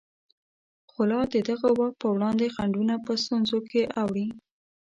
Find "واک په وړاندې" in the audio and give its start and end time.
1.77-2.53